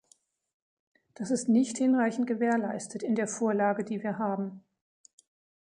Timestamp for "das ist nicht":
1.13-1.77